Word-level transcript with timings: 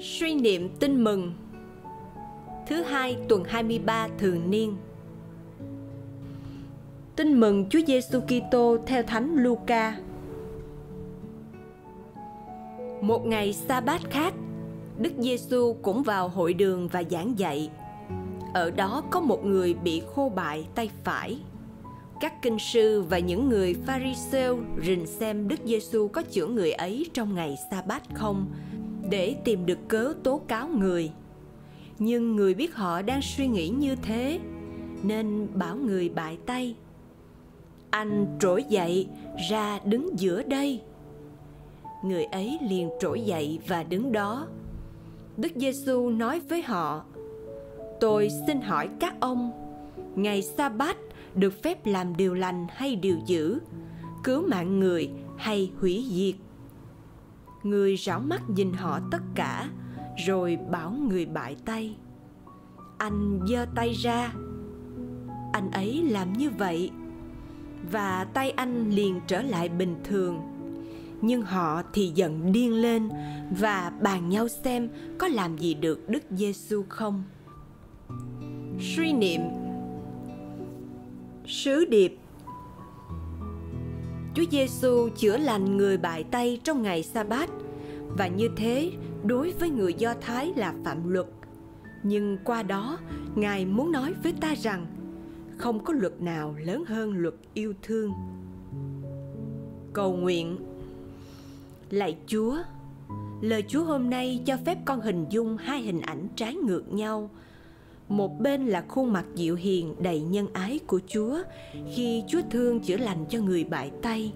Suy 0.00 0.34
niệm 0.34 0.68
tin 0.78 1.04
mừng 1.04 1.32
Thứ 2.66 2.82
hai 2.82 3.16
tuần 3.28 3.44
23 3.44 4.08
thường 4.18 4.50
niên 4.50 4.76
Tin 7.16 7.40
mừng 7.40 7.68
Chúa 7.68 7.80
Giêsu 7.86 8.20
Kitô 8.20 8.76
theo 8.86 9.02
Thánh 9.02 9.34
Luca. 9.34 9.96
Một 13.00 13.26
ngày 13.26 13.52
sa 13.52 13.80
bát 13.80 14.00
khác, 14.10 14.34
Đức 14.98 15.12
Giêsu 15.18 15.76
cũng 15.82 16.02
vào 16.02 16.28
hội 16.28 16.54
đường 16.54 16.88
và 16.88 17.02
giảng 17.10 17.38
dạy. 17.38 17.70
Ở 18.54 18.70
đó 18.70 19.02
có 19.10 19.20
một 19.20 19.44
người 19.44 19.74
bị 19.74 20.02
khô 20.14 20.32
bại 20.34 20.66
tay 20.74 20.90
phải. 21.04 21.38
Các 22.20 22.42
kinh 22.42 22.58
sư 22.58 23.04
và 23.10 23.18
những 23.18 23.48
người 23.48 23.74
Pharisêu 23.86 24.58
rình 24.84 25.06
xem 25.06 25.48
Đức 25.48 25.60
Giêsu 25.64 26.08
có 26.08 26.22
chữa 26.22 26.46
người 26.46 26.72
ấy 26.72 27.06
trong 27.14 27.34
ngày 27.34 27.56
sa 27.70 27.82
bát 27.82 28.02
không 28.14 28.46
để 29.10 29.36
tìm 29.44 29.66
được 29.66 29.78
cớ 29.88 30.14
tố 30.22 30.40
cáo 30.48 30.68
người. 30.68 31.10
Nhưng 31.98 32.36
người 32.36 32.54
biết 32.54 32.74
họ 32.74 33.02
đang 33.02 33.20
suy 33.22 33.46
nghĩ 33.46 33.68
như 33.68 33.96
thế, 33.96 34.40
nên 35.02 35.48
bảo 35.54 35.76
người 35.76 36.08
bại 36.08 36.38
tay. 36.46 36.74
Anh 37.90 38.26
trỗi 38.40 38.64
dậy, 38.64 39.08
ra 39.50 39.78
đứng 39.84 40.20
giữa 40.20 40.42
đây. 40.42 40.80
Người 42.04 42.24
ấy 42.24 42.58
liền 42.68 42.90
trỗi 43.00 43.20
dậy 43.20 43.58
và 43.66 43.82
đứng 43.82 44.12
đó. 44.12 44.46
Đức 45.36 45.52
giêsu 45.56 46.10
nói 46.10 46.40
với 46.40 46.62
họ, 46.62 47.04
tôi 48.00 48.28
xin 48.46 48.60
hỏi 48.60 48.88
các 49.00 49.14
ông, 49.20 49.52
ngày 50.14 50.42
sa 50.42 50.68
bát 50.68 50.96
được 51.34 51.62
phép 51.62 51.86
làm 51.86 52.16
điều 52.16 52.34
lành 52.34 52.66
hay 52.70 52.96
điều 52.96 53.16
dữ, 53.26 53.58
cứu 54.24 54.46
mạng 54.48 54.80
người 54.80 55.10
hay 55.36 55.70
hủy 55.80 56.04
diệt? 56.10 56.49
Người 57.62 57.96
rảo 57.96 58.20
mắt 58.20 58.50
nhìn 58.50 58.72
họ 58.72 59.00
tất 59.10 59.22
cả, 59.34 59.68
rồi 60.26 60.58
bảo 60.70 60.90
người 60.90 61.26
bại 61.26 61.56
tay. 61.64 61.96
Anh 62.98 63.40
giơ 63.48 63.66
tay 63.74 63.92
ra. 63.92 64.32
Anh 65.52 65.70
ấy 65.72 66.02
làm 66.10 66.32
như 66.32 66.50
vậy. 66.50 66.90
Và 67.92 68.24
tay 68.24 68.50
anh 68.50 68.90
liền 68.90 69.20
trở 69.26 69.42
lại 69.42 69.68
bình 69.68 69.96
thường. 70.04 70.40
Nhưng 71.20 71.42
họ 71.42 71.82
thì 71.92 72.12
giận 72.14 72.52
điên 72.52 72.74
lên 72.74 73.08
và 73.60 73.92
bàn 74.02 74.28
nhau 74.28 74.48
xem 74.48 74.88
có 75.18 75.28
làm 75.28 75.58
gì 75.58 75.74
được 75.74 76.08
Đức 76.08 76.22
Giêsu 76.30 76.84
không. 76.88 77.22
Suy 78.80 79.12
niệm. 79.12 79.40
Sứ 81.46 81.84
điệp. 81.84 82.16
Chúa 84.40 84.46
Giêsu 84.50 85.08
chữa 85.08 85.36
lành 85.36 85.76
người 85.76 85.98
bại 85.98 86.24
tay 86.24 86.60
trong 86.64 86.82
ngày 86.82 87.02
sa 87.02 87.24
bát 87.24 87.50
và 88.18 88.26
như 88.26 88.48
thế 88.56 88.92
đối 89.24 89.50
với 89.50 89.70
người 89.70 89.94
Do 89.94 90.14
Thái 90.20 90.52
là 90.56 90.74
phạm 90.84 91.08
luật. 91.08 91.26
Nhưng 92.02 92.38
qua 92.44 92.62
đó, 92.62 92.98
Ngài 93.34 93.64
muốn 93.66 93.92
nói 93.92 94.14
với 94.22 94.32
ta 94.40 94.54
rằng 94.54 94.86
không 95.58 95.84
có 95.84 95.92
luật 95.92 96.20
nào 96.20 96.54
lớn 96.58 96.84
hơn 96.86 97.12
luật 97.16 97.34
yêu 97.54 97.74
thương. 97.82 98.12
Cầu 99.92 100.16
nguyện. 100.16 100.56
Lạy 101.90 102.16
chúa 102.26 102.56
lời 103.40 103.64
chúa 103.68 103.84
hôm 103.84 104.10
nay 104.10 104.42
cho 104.46 104.56
phép 104.64 104.78
con 104.84 105.00
hình 105.00 105.26
dung 105.30 105.56
hai 105.56 105.82
hình 105.82 106.00
ảnh 106.00 106.28
trái 106.36 106.54
ngược 106.54 106.92
nhau 106.92 107.30
một 108.10 108.40
bên 108.40 108.66
là 108.66 108.84
khuôn 108.88 109.12
mặt 109.12 109.24
dịu 109.34 109.56
hiền 109.56 109.94
đầy 109.98 110.20
nhân 110.20 110.46
ái 110.52 110.78
của 110.86 111.00
chúa, 111.06 111.42
khi 111.94 112.24
chúa 112.28 112.40
thương 112.50 112.80
chữa 112.80 112.96
lành 112.96 113.24
cho 113.28 113.38
người 113.38 113.64
bại 113.64 113.90
tay. 114.02 114.32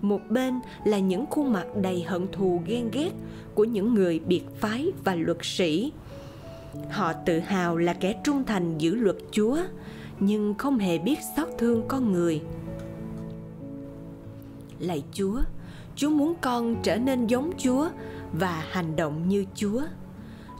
Một 0.00 0.20
bên 0.28 0.54
là 0.84 0.98
những 0.98 1.26
khuôn 1.30 1.52
mặt 1.52 1.66
đầy 1.82 2.02
hận 2.02 2.26
thù 2.32 2.60
ghen 2.66 2.90
ghét 2.92 3.10
của 3.54 3.64
những 3.64 3.94
người 3.94 4.18
biệt 4.18 4.42
phái 4.60 4.86
và 5.04 5.14
luật 5.14 5.38
sĩ. 5.42 5.92
Họ 6.90 7.12
tự 7.12 7.38
hào 7.38 7.76
là 7.76 7.92
kẻ 7.92 8.20
trung 8.24 8.44
thành 8.44 8.78
giữ 8.78 8.94
luật 8.94 9.16
chúa, 9.30 9.58
nhưng 10.20 10.54
không 10.54 10.78
hề 10.78 10.98
biết 10.98 11.18
xót 11.36 11.48
thương 11.58 11.82
con 11.88 12.12
người. 12.12 12.40
Lạy 14.78 15.02
chúa 15.12 15.40
chúa 15.96 16.10
muốn 16.10 16.34
con 16.40 16.76
trở 16.82 16.96
nên 16.96 17.26
giống 17.26 17.50
chúa 17.58 17.88
và 18.32 18.64
hành 18.70 18.96
động 18.96 19.28
như 19.28 19.44
chúa 19.54 19.82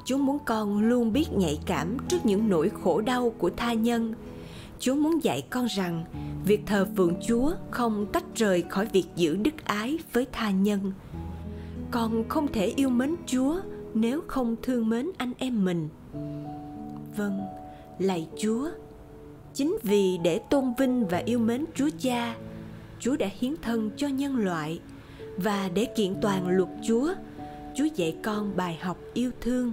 chúa 0.04 0.18
muốn 0.18 0.38
con 0.44 0.78
luôn 0.78 1.12
biết 1.12 1.32
nhạy 1.32 1.58
cảm 1.66 1.96
trước 2.08 2.18
những 2.26 2.48
nỗi 2.48 2.70
khổ 2.82 3.00
đau 3.00 3.32
của 3.38 3.50
tha 3.56 3.72
nhân. 3.72 4.14
Chúa 4.78 4.94
muốn 4.94 5.24
dạy 5.24 5.42
con 5.50 5.66
rằng, 5.66 6.04
việc 6.44 6.60
thờ 6.66 6.86
phượng 6.96 7.14
chúa 7.28 7.52
không 7.70 8.06
tách 8.12 8.24
rời 8.34 8.62
khỏi 8.62 8.86
việc 8.92 9.04
giữ 9.16 9.36
đức 9.36 9.64
ái 9.64 9.98
với 10.12 10.26
tha 10.32 10.50
nhân. 10.50 10.92
Con 11.90 12.28
không 12.28 12.52
thể 12.52 12.66
yêu 12.66 12.88
mến 12.88 13.14
chúa 13.26 13.60
nếu 13.94 14.20
không 14.26 14.56
thương 14.62 14.88
mến 14.88 15.10
anh 15.18 15.32
em 15.38 15.64
mình. 15.64 15.88
Vâng 17.16 17.40
lạy 17.98 18.28
chúa. 18.38 18.70
Chính 19.54 19.76
vì 19.82 20.18
để 20.18 20.38
tôn 20.38 20.74
vinh 20.78 21.06
và 21.08 21.18
yêu 21.18 21.38
mến 21.38 21.64
chúa 21.74 21.88
cha, 21.98 22.36
chúa 23.00 23.16
đã 23.16 23.28
hiến 23.38 23.54
thân 23.62 23.90
cho 23.96 24.08
nhân 24.08 24.36
loại. 24.36 24.80
Và 25.36 25.70
để 25.74 25.84
kiện 25.84 26.14
toàn 26.22 26.48
luật 26.48 26.68
chúa 26.86 27.14
chúa 27.74 27.84
dạy 27.94 28.16
con 28.22 28.56
bài 28.56 28.78
học 28.80 28.98
yêu 29.14 29.30
thương 29.40 29.72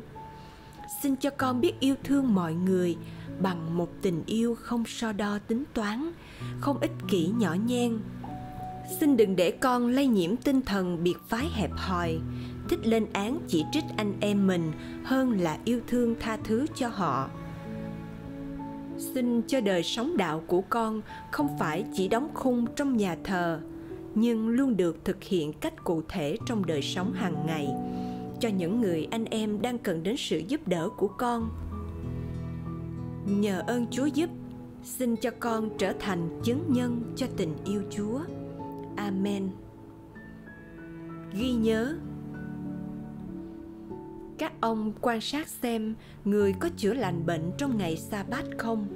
xin 1.04 1.16
cho 1.16 1.30
con 1.30 1.62
biết 1.62 1.80
yêu 1.80 1.96
thương 2.04 2.36
mọi 2.36 2.54
người 2.54 2.98
bằng 3.42 3.78
một 3.78 3.90
tình 4.02 4.24
yêu 4.26 4.56
không 4.56 4.84
so 4.86 5.12
đo 5.12 5.40
tính 5.48 5.64
toán, 5.74 6.12
không 6.60 6.78
ích 6.80 6.92
kỷ 7.08 7.28
nhỏ 7.28 7.56
nhen. 7.66 8.00
Xin 9.00 9.18
đừng 9.18 9.36
để 9.36 9.52
con 9.52 9.88
lây 9.88 10.08
nhiễm 10.08 10.36
tinh 10.36 10.62
thần 10.62 11.04
biệt 11.04 11.16
phái 11.28 11.46
hẹp 11.54 11.72
hòi, 11.74 12.20
thích 12.70 12.88
lên 12.88 13.06
án 13.14 13.40
chỉ 13.48 13.66
trích 13.72 13.84
anh 13.98 14.14
em 14.20 14.48
mình 14.48 14.72
hơn 15.04 15.42
là 15.42 15.58
yêu 15.66 15.80
thương 15.88 16.16
tha 16.20 16.38
thứ 16.44 16.66
cho 16.76 16.88
họ. 16.88 17.30
Xin 18.98 19.42
cho 19.42 19.62
đời 19.62 19.84
sống 19.84 20.18
đạo 20.18 20.44
của 20.48 20.62
con 20.62 21.02
không 21.32 21.58
phải 21.60 21.86
chỉ 21.94 22.08
đóng 22.08 22.30
khung 22.34 22.66
trong 22.76 22.98
nhà 22.98 23.18
thờ, 23.24 23.60
nhưng 24.16 24.48
luôn 24.48 24.78
được 24.78 25.06
thực 25.06 25.24
hiện 25.24 25.54
cách 25.54 25.84
cụ 25.84 26.02
thể 26.10 26.38
trong 26.46 26.66
đời 26.66 26.82
sống 26.82 27.14
hàng 27.14 27.46
ngày 27.46 27.68
cho 28.40 28.50
những 28.50 28.82
người 28.82 29.08
anh 29.12 29.26
em 29.26 29.62
đang 29.62 29.78
cần 29.78 30.04
đến 30.04 30.16
sự 30.18 30.38
giúp 30.38 30.68
đỡ 30.68 30.90
của 30.98 31.08
con. 31.08 31.50
Nhờ 33.26 33.64
ơn 33.68 33.88
chúa 33.92 34.06
giúp, 34.06 34.30
xin 34.84 35.16
cho 35.16 35.32
con 35.40 35.70
trở 35.78 35.94
thành 36.00 36.40
chứng 36.44 36.64
nhân 36.68 37.14
cho 37.16 37.28
tình 37.38 37.54
yêu 37.66 37.82
chúa. 37.90 38.20
Amen. 38.96 39.50
Ghi 41.34 41.52
nhớ, 41.52 41.98
các 44.38 44.54
ông 44.62 44.94
quan 45.02 45.22
sát 45.22 45.48
xem 45.48 45.96
người 46.26 46.54
có 46.60 46.70
chữa 46.78 46.94
lành 46.94 47.26
bệnh 47.26 47.52
trong 47.58 47.78
ngày 47.78 47.98
sa 47.98 48.24
bát 48.24 48.44
không? 48.58 48.88